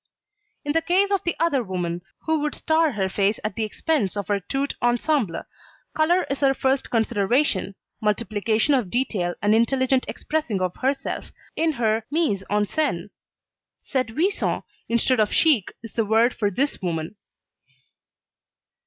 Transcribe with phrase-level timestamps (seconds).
[0.65, 4.17] In the case of the other woman, who would star her face at the expense
[4.17, 5.43] of her tout ensemble,
[5.95, 12.03] colour is her first consideration, multiplication of detail and intelligent expressing of herself in her
[12.09, 13.11] mise en scène.
[13.85, 17.15] Seduisant, instead of chic is the word for this woman.